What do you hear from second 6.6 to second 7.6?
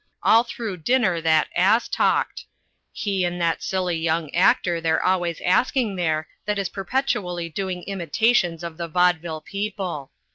perpetually